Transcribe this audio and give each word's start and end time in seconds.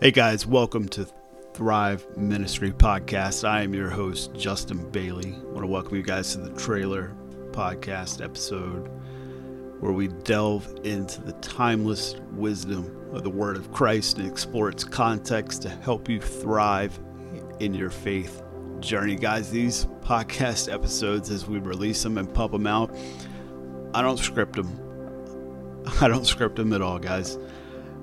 Hey 0.00 0.12
guys, 0.12 0.46
welcome 0.46 0.88
to 0.90 1.08
Thrive 1.54 2.06
Ministry 2.16 2.70
Podcast. 2.70 3.42
I 3.42 3.62
am 3.62 3.74
your 3.74 3.90
host, 3.90 4.32
Justin 4.32 4.88
Bailey. 4.92 5.34
I 5.34 5.46
want 5.46 5.62
to 5.62 5.66
welcome 5.66 5.96
you 5.96 6.04
guys 6.04 6.34
to 6.34 6.38
the 6.38 6.56
trailer 6.56 7.16
podcast 7.50 8.24
episode 8.24 8.88
where 9.80 9.90
we 9.90 10.06
delve 10.06 10.72
into 10.84 11.20
the 11.22 11.32
timeless 11.40 12.14
wisdom 12.30 13.10
of 13.12 13.24
the 13.24 13.30
Word 13.30 13.56
of 13.56 13.72
Christ 13.72 14.18
and 14.18 14.30
explore 14.30 14.68
its 14.68 14.84
context 14.84 15.62
to 15.62 15.68
help 15.68 16.08
you 16.08 16.20
thrive 16.20 16.96
in 17.58 17.74
your 17.74 17.90
faith 17.90 18.44
journey. 18.78 19.16
Guys, 19.16 19.50
these 19.50 19.86
podcast 20.02 20.72
episodes, 20.72 21.28
as 21.28 21.48
we 21.48 21.58
release 21.58 22.00
them 22.04 22.18
and 22.18 22.32
pump 22.32 22.52
them 22.52 22.68
out, 22.68 22.94
I 23.94 24.02
don't 24.02 24.18
script 24.18 24.54
them. 24.54 25.82
I 26.00 26.06
don't 26.06 26.24
script 26.24 26.54
them 26.54 26.72
at 26.72 26.82
all, 26.82 27.00
guys. 27.00 27.36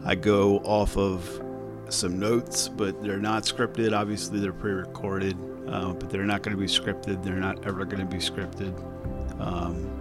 I 0.04 0.16
go 0.16 0.58
off 0.58 0.98
of 0.98 1.42
some 1.90 2.20
notes, 2.20 2.68
but 2.68 3.02
they're 3.04 3.18
not 3.18 3.44
scripted. 3.44 3.94
Obviously, 3.94 4.40
they're 4.40 4.54
pre-recorded, 4.54 5.38
uh, 5.68 5.94
but 5.94 6.10
they're 6.10 6.24
not 6.24 6.42
going 6.42 6.56
to 6.56 6.60
be 6.60 6.68
scripted. 6.68 7.24
They're 7.24 7.36
not 7.36 7.66
ever 7.66 7.86
going 7.86 8.00
to 8.00 8.06
be 8.06 8.22
scripted. 8.22 8.74
Um, 9.40 9.92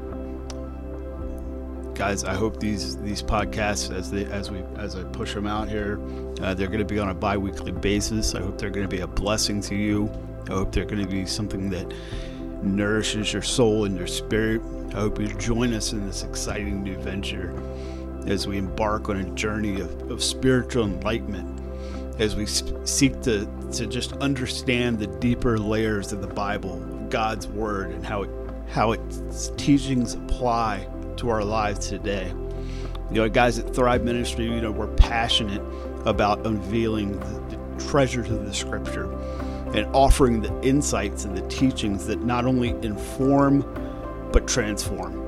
guys, 1.94 2.24
I 2.24 2.34
hope 2.34 2.60
these 2.60 2.96
these 2.98 3.22
podcasts, 3.22 3.94
as 3.94 4.10
they 4.10 4.24
as 4.26 4.50
we 4.50 4.62
as 4.76 4.96
I 4.96 5.04
push 5.04 5.34
them 5.34 5.46
out 5.46 5.68
here, 5.68 6.00
uh, 6.42 6.54
they're 6.54 6.68
going 6.68 6.78
to 6.78 6.84
be 6.84 6.98
on 6.98 7.10
a 7.10 7.14
bi-weekly 7.14 7.72
basis. 7.72 8.34
I 8.34 8.40
hope 8.40 8.58
they're 8.58 8.70
going 8.70 8.88
to 8.88 8.96
be 8.96 9.02
a 9.02 9.06
blessing 9.06 9.60
to 9.62 9.74
you. 9.74 10.10
I 10.48 10.52
hope 10.52 10.72
they're 10.72 10.84
going 10.84 11.02
to 11.02 11.08
be 11.08 11.26
something 11.26 11.70
that 11.70 11.92
nourishes 12.62 13.32
your 13.32 13.42
soul 13.42 13.84
and 13.84 13.96
your 13.96 14.06
spirit. 14.06 14.62
I 14.90 15.00
hope 15.00 15.18
you 15.18 15.28
join 15.34 15.72
us 15.72 15.92
in 15.92 16.06
this 16.06 16.22
exciting 16.22 16.82
new 16.82 16.96
venture 16.98 17.52
as 18.26 18.46
we 18.46 18.58
embark 18.58 19.08
on 19.08 19.16
a 19.16 19.30
journey 19.34 19.80
of, 19.80 20.10
of 20.10 20.22
spiritual 20.22 20.84
enlightenment 20.84 21.53
as 22.18 22.36
we 22.36 22.46
seek 22.46 23.20
to, 23.22 23.48
to 23.72 23.86
just 23.86 24.12
understand 24.14 24.98
the 24.98 25.06
deeper 25.06 25.58
layers 25.58 26.12
of 26.12 26.20
the 26.20 26.28
Bible, 26.28 26.78
God's 27.10 27.48
Word, 27.48 27.90
and 27.90 28.04
how 28.04 28.22
it, 28.22 28.30
how 28.68 28.92
its 28.92 29.50
teachings 29.56 30.14
apply 30.14 30.88
to 31.16 31.28
our 31.30 31.44
lives 31.44 31.88
today. 31.88 32.32
You 33.10 33.16
know, 33.16 33.28
guys 33.28 33.58
at 33.58 33.74
Thrive 33.74 34.04
Ministry, 34.04 34.44
you 34.44 34.60
know, 34.60 34.70
we're 34.70 34.94
passionate 34.94 35.62
about 36.06 36.46
unveiling 36.46 37.18
the, 37.18 37.56
the 37.56 37.84
treasures 37.88 38.30
of 38.30 38.46
the 38.46 38.54
Scripture 38.54 39.12
and 39.74 39.86
offering 39.94 40.40
the 40.40 40.60
insights 40.62 41.24
and 41.24 41.36
the 41.36 41.46
teachings 41.48 42.06
that 42.06 42.22
not 42.22 42.44
only 42.44 42.70
inform 42.70 43.62
but 44.32 44.46
transform. 44.46 45.20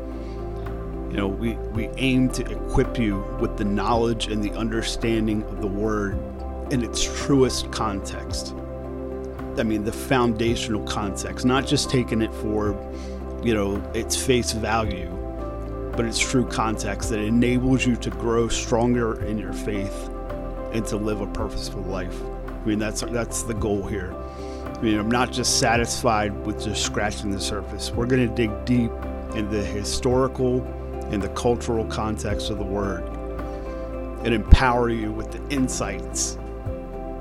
You 1.11 1.17
know, 1.17 1.29
we, 1.29 1.55
we 1.55 1.87
aim 1.97 2.31
to 2.31 2.42
equip 2.45 2.98
you 2.98 3.20
with 3.41 3.57
the 3.57 3.64
knowledge 3.64 4.27
and 4.29 4.42
the 4.42 4.53
understanding 4.53 5.42
of 5.45 5.61
the 5.61 5.67
Word 5.67 6.19
in 6.70 6.83
its 6.83 7.03
truest 7.25 7.70
context. 7.70 8.55
I 9.59 9.62
mean, 9.62 9.84
the 9.84 9.92
foundational 9.92 10.84
context, 10.84 11.47
not 11.47 11.67
just 11.67 11.91
taking 11.91 12.20
it 12.20 12.34
for, 12.34 12.77
you 13.42 13.55
know, 13.55 13.83
its 13.95 14.17
face 14.17 14.53
value, 14.53 15.08
but 15.97 16.05
its 16.05 16.19
true 16.19 16.47
context 16.47 17.11
that 17.11 17.20
enables 17.20 17.86
you 17.86 17.97
to 17.97 18.11
grow 18.11 18.48
stronger 18.48 19.23
in 19.25 19.39
your 19.39 19.53
faith 19.53 20.11
and 20.73 20.84
to 20.86 20.97
live 20.97 21.20
a 21.23 21.27
purposeful 21.28 21.83
life. 21.83 22.20
I 22.48 22.67
mean, 22.67 22.78
that's 22.78 23.01
that's 23.01 23.45
the 23.45 23.55
goal 23.55 23.86
here. 23.86 24.14
I 24.77 24.80
mean, 24.83 24.98
I'm 24.98 25.11
not 25.11 25.33
just 25.33 25.58
satisfied 25.58 26.34
with 26.45 26.62
just 26.62 26.84
scratching 26.84 27.30
the 27.30 27.41
surface. 27.41 27.91
We're 27.92 28.06
going 28.06 28.28
to 28.28 28.34
dig 28.34 28.64
deep 28.67 28.91
in 29.34 29.48
the 29.48 29.64
historical 29.64 30.62
and 31.11 31.23
the 31.23 31.30
cultural 31.30 31.86
context 31.86 32.51
of 32.51 32.58
the 32.58 32.64
word 32.64 33.05
and 34.25 34.34
empower 34.34 34.91
you 34.91 35.12
with 35.12 35.30
the 35.30 35.55
insights 35.55 36.36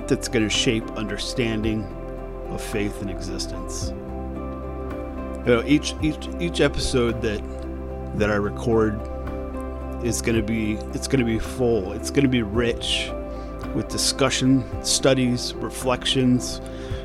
that's 0.08 0.28
going 0.28 0.48
to 0.48 0.50
shape 0.50 0.90
understanding 0.92 1.84
of 2.50 2.62
faith 2.62 3.02
and 3.02 3.10
existence. 3.10 3.90
You 5.46 5.52
know, 5.52 5.64
each 5.66 5.94
each 6.02 6.28
each 6.40 6.62
episode 6.62 7.22
that 7.22 7.42
that 8.18 8.30
I 8.30 8.36
record 8.36 9.00
is 10.04 10.22
going 10.22 10.38
to 10.38 10.44
be 10.44 10.74
it's 10.94 11.08
going 11.08 11.20
to 11.20 11.26
be 11.26 11.40
full. 11.40 11.92
It's 11.94 12.10
going 12.10 12.24
to 12.24 12.30
be 12.30 12.42
rich 12.42 13.12
with 13.74 13.88
discussion, 13.88 14.64
studies, 14.84 15.54
reflections. 15.56 16.62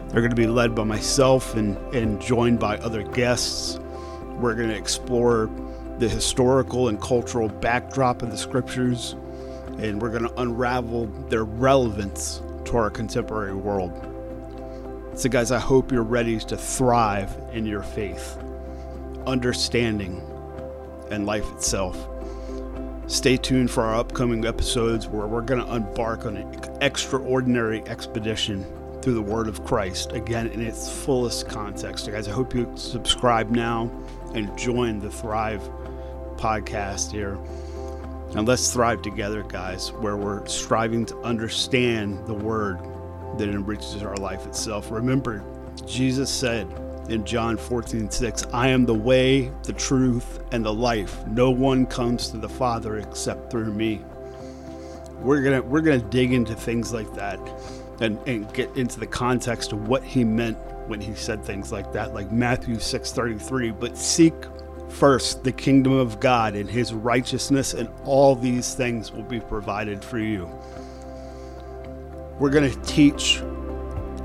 They're 0.08 0.20
going 0.20 0.30
to 0.30 0.36
be 0.36 0.46
led 0.46 0.74
by 0.74 0.84
myself 0.84 1.54
and 1.54 1.76
and 1.94 2.20
joined 2.20 2.60
by 2.60 2.78
other 2.78 3.02
guests. 3.02 3.78
We're 4.38 4.54
going 4.54 4.70
to 4.70 4.76
explore 4.76 5.50
the 5.98 6.08
historical 6.08 6.88
and 6.88 7.00
cultural 7.00 7.48
backdrop 7.48 8.22
of 8.22 8.30
the 8.30 8.38
scriptures 8.38 9.14
and 9.78 10.00
we're 10.00 10.10
going 10.10 10.26
to 10.26 10.40
unravel 10.40 11.06
their 11.28 11.44
relevance 11.44 12.42
to 12.66 12.76
our 12.76 12.90
contemporary 12.90 13.54
world. 13.54 13.92
So, 15.14 15.28
guys, 15.28 15.50
I 15.50 15.58
hope 15.58 15.92
you're 15.92 16.02
ready 16.02 16.38
to 16.38 16.56
thrive 16.56 17.36
in 17.52 17.66
your 17.66 17.82
faith, 17.82 18.38
understanding, 19.26 20.22
and 21.10 21.26
life 21.26 21.50
itself. 21.52 22.08
Stay 23.06 23.36
tuned 23.36 23.70
for 23.70 23.82
our 23.82 23.96
upcoming 23.96 24.46
episodes 24.46 25.08
where 25.08 25.26
we're 25.26 25.42
going 25.42 25.64
to 25.64 25.74
embark 25.74 26.26
on 26.26 26.36
an 26.36 26.78
extraordinary 26.80 27.82
expedition 27.88 28.64
through 29.02 29.14
the 29.14 29.22
Word 29.22 29.48
of 29.48 29.64
Christ, 29.64 30.12
again, 30.12 30.46
in 30.48 30.60
its 30.60 30.90
fullest 30.90 31.48
context. 31.48 32.04
So 32.04 32.12
guys, 32.12 32.28
I 32.28 32.32
hope 32.32 32.54
you 32.54 32.70
subscribe 32.76 33.50
now 33.50 33.90
and 34.34 34.56
join 34.56 35.00
the 35.00 35.10
Thrive 35.10 35.62
podcast 36.36 37.10
here. 37.10 37.36
And 38.36 38.46
let's 38.46 38.72
thrive 38.72 39.02
together, 39.02 39.42
guys, 39.42 39.92
where 39.92 40.16
we're 40.16 40.46
striving 40.46 41.04
to 41.06 41.18
understand 41.18 42.26
the 42.26 42.34
word 42.34 42.78
that 43.38 43.48
enriches 43.48 44.02
our 44.02 44.16
life 44.16 44.46
itself. 44.46 44.90
Remember, 44.90 45.44
Jesus 45.84 46.30
said 46.30 46.68
in 47.08 47.24
John 47.24 47.56
14, 47.56 48.08
6, 48.08 48.46
I 48.52 48.68
am 48.68 48.86
the 48.86 48.94
way, 48.94 49.50
the 49.64 49.72
truth, 49.72 50.40
and 50.52 50.64
the 50.64 50.72
life. 50.72 51.26
No 51.26 51.50
one 51.50 51.86
comes 51.86 52.28
to 52.28 52.36
the 52.36 52.48
Father 52.48 52.98
except 52.98 53.50
through 53.50 53.72
me. 53.72 54.00
We're 55.20 55.42
gonna 55.42 55.60
we're 55.60 55.82
gonna 55.82 55.98
dig 55.98 56.32
into 56.32 56.54
things 56.54 56.94
like 56.94 57.12
that 57.14 57.38
and, 58.00 58.18
and 58.26 58.50
get 58.54 58.74
into 58.76 58.98
the 58.98 59.06
context 59.06 59.72
of 59.72 59.86
what 59.86 60.02
he 60.02 60.24
meant 60.24 60.56
when 60.86 61.00
he 61.00 61.14
said 61.14 61.44
things 61.44 61.70
like 61.70 61.92
that, 61.92 62.14
like 62.14 62.32
Matthew 62.32 62.76
6:33. 62.76 63.78
But 63.78 63.98
seek 63.98 64.34
first 64.90 65.44
the 65.44 65.52
kingdom 65.52 65.92
of 65.92 66.20
God 66.20 66.54
and 66.54 66.68
his 66.68 66.92
righteousness, 66.92 67.74
and 67.74 67.88
all 68.04 68.34
these 68.34 68.74
things 68.74 69.12
will 69.12 69.22
be 69.22 69.40
provided 69.40 70.04
for 70.04 70.18
you. 70.18 70.50
We're 72.38 72.50
going 72.50 72.70
to 72.70 72.82
teach, 72.82 73.40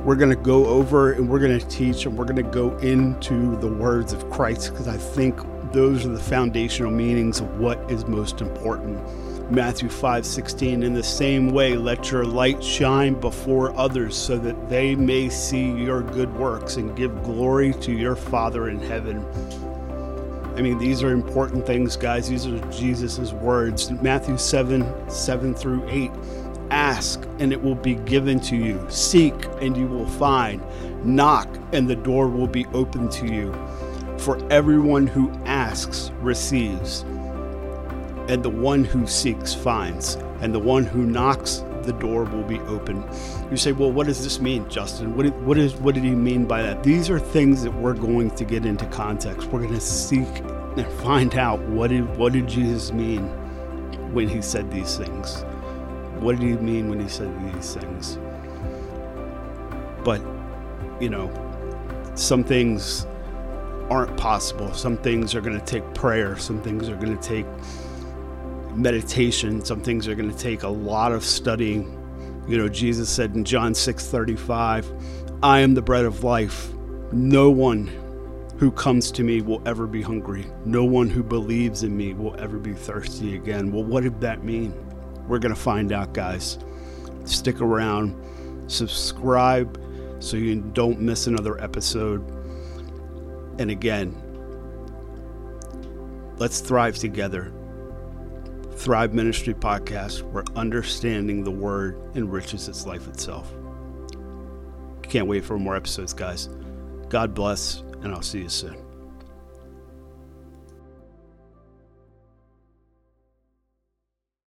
we're 0.04 0.16
going 0.16 0.30
to 0.30 0.36
go 0.36 0.66
over, 0.66 1.14
and 1.14 1.30
we're 1.30 1.40
going 1.40 1.60
to 1.60 1.68
teach, 1.68 2.06
and 2.06 2.18
we're 2.18 2.26
going 2.26 2.36
to 2.38 2.44
go 2.44 2.78
into 2.78 3.56
the 3.58 3.68
words 3.68 4.14
of 4.14 4.30
Christ 4.30 4.72
because 4.72 4.88
I 4.88 4.98
think 4.98 5.40
those 5.72 6.06
are 6.06 6.10
the 6.10 6.20
foundational 6.20 6.92
meanings 6.92 7.42
of 7.42 7.60
what 7.60 7.80
is 7.92 8.06
most 8.06 8.42
important. 8.42 9.02
Matthew 9.52 9.90
5 9.90 10.26
16, 10.26 10.82
in 10.82 10.94
the 10.94 11.04
same 11.04 11.50
way, 11.50 11.76
let 11.76 12.10
your 12.10 12.26
light 12.26 12.64
shine 12.64 13.14
before 13.14 13.78
others 13.78 14.16
so 14.16 14.38
that 14.40 14.70
they 14.70 14.96
may 14.96 15.30
see 15.30 15.72
your 15.72 16.02
good 16.02 16.34
works 16.36 16.78
and 16.78 16.96
give 16.96 17.24
glory 17.24 17.74
to 17.74 17.92
your 17.92 18.16
Father 18.16 18.70
in 18.70 18.80
heaven. 18.80 19.24
I 20.56 20.62
mean, 20.62 20.78
these 20.78 21.04
are 21.04 21.12
important 21.12 21.66
things, 21.66 21.98
guys. 21.98 22.30
These 22.30 22.48
are 22.48 22.60
Jesus' 22.72 23.34
words. 23.34 23.92
Matthew 23.92 24.38
7 24.38 25.10
7 25.10 25.54
through 25.54 25.86
8. 25.90 26.12
Ask, 26.72 27.28
and 27.40 27.52
it 27.52 27.62
will 27.62 27.76
be 27.76 27.96
given 27.96 28.40
to 28.42 28.56
you. 28.56 28.84
Seek, 28.90 29.34
and 29.62 29.76
you 29.76 29.86
will 29.88 30.08
find. 30.08 30.64
Knock, 31.04 31.50
and 31.74 31.90
the 31.90 31.96
door 31.96 32.30
will 32.30 32.48
be 32.48 32.66
open 32.68 33.10
to 33.10 33.28
you. 33.28 33.54
For 34.18 34.40
everyone 34.52 35.08
who 35.08 35.30
asks 35.46 36.12
receives, 36.22 37.02
and 38.30 38.42
the 38.42 38.50
one 38.50 38.86
who 38.86 39.06
seeks 39.06 39.54
finds, 39.54 40.16
and 40.40 40.54
the 40.54 40.60
one 40.60 40.86
who 40.86 41.06
knocks, 41.06 41.64
the 41.86 41.94
door 41.94 42.24
will 42.24 42.44
be 42.44 42.60
open. 42.62 43.04
You 43.50 43.58
say, 43.58 43.72
well, 43.72 43.92
what 43.92 44.08
does 44.08 44.24
this 44.24 44.40
mean, 44.40 44.68
Justin? 44.70 45.16
What, 45.16 45.34
what, 45.42 45.58
is, 45.58 45.76
what 45.76 45.96
did 45.96 46.04
he 46.04 46.12
mean 46.12 46.46
by 46.46 46.62
that? 46.62 46.84
These 46.84 47.10
are 47.10 47.20
things 47.20 47.64
that 47.64 47.74
we're 47.74 47.94
going 47.94 48.32
to 48.32 48.44
get 48.44 48.66
into 48.66 48.86
context. 48.88 49.48
We're 49.48 49.62
going 49.62 49.74
to 49.74 49.80
seek 49.80 50.28
and 50.78 50.86
find 51.02 51.36
out 51.36 51.60
what 51.62 51.90
did, 51.90 52.18
what 52.18 52.34
did 52.34 52.48
Jesus 52.48 52.92
mean 52.92 53.24
when 54.14 54.28
he 54.28 54.42
said 54.42 54.72
these 54.72 54.98
things? 54.98 55.44
What 56.20 56.40
did 56.40 56.48
he 56.48 56.56
mean 56.56 56.90
when 56.90 57.00
he 57.00 57.08
said 57.08 57.32
these 57.54 57.76
things? 57.76 58.18
But, 60.04 60.22
you 61.00 61.10
know, 61.10 61.32
some 62.16 62.44
things 62.44 63.06
aren't 63.90 64.16
possible. 64.18 64.74
Some 64.74 64.98
things 64.98 65.36
are 65.36 65.42
going 65.42 65.60
to 65.60 65.66
take 65.66 65.94
prayer. 65.94 66.38
Some 66.38 66.62
things 66.62 66.90
are 66.90 66.96
going 66.96 67.18
to 67.18 67.24
take 67.24 67.46
meditation. 68.76 69.64
Some 69.64 69.82
things 69.82 70.08
are 70.08 70.16
going 70.16 70.32
to 70.32 70.38
take 70.38 70.64
a 70.64 70.68
lot 70.68 71.12
of 71.12 71.24
studying. 71.24 72.02
You 72.48 72.58
know, 72.58 72.70
Jesus 72.70 73.10
said 73.10 73.36
in 73.36 73.44
John 73.44 73.74
6 73.74 74.08
35, 74.08 74.92
I 75.42 75.60
am 75.60 75.74
the 75.74 75.82
bread 75.82 76.06
of 76.06 76.24
life. 76.24 76.72
No 77.12 77.50
one 77.50 77.88
who 78.58 78.72
comes 78.72 79.12
to 79.12 79.24
me 79.24 79.42
will 79.42 79.62
ever 79.68 79.86
be 79.86 80.02
hungry. 80.02 80.46
No 80.64 80.86
one 80.86 81.10
who 81.10 81.24
believes 81.24 81.84
in 81.84 81.96
me 81.96 82.14
will 82.14 82.40
ever 82.40 82.58
be 82.58 82.74
thirsty 82.74 83.36
again. 83.36 83.72
Well, 83.72 83.84
what 83.84 84.04
did 84.04 84.22
that 84.22 84.44
mean? 84.44 84.74
We're 85.28 85.40
going 85.40 85.54
to 85.54 85.60
find 85.60 85.92
out, 85.92 86.14
guys. 86.14 86.60
Stick 87.26 87.60
around, 87.60 88.16
subscribe 88.68 89.82
so 90.20 90.38
you 90.38 90.62
don't 90.62 91.00
miss 91.00 91.28
another 91.28 91.62
episode. 91.62 92.24
And 93.60 93.72
again, 93.72 94.16
let's 96.38 96.60
thrive 96.60 96.96
together. 96.96 97.52
Thrive 98.76 99.14
Ministry 99.14 99.54
Podcast, 99.54 100.22
where 100.32 100.44
understanding 100.56 101.44
the 101.44 101.52
Word 101.52 101.98
enriches 102.16 102.68
its 102.68 102.86
life 102.86 103.08
itself. 103.08 103.54
Can't 105.02 105.28
wait 105.28 105.46
for 105.46 105.58
more 105.58 105.76
episodes, 105.76 106.14
guys. 106.14 106.50
God 107.10 107.34
bless, 107.34 107.82
and 108.02 108.14
I'll 108.14 108.22
see 108.22 108.42
you 108.42 108.50
soon. 108.50 108.85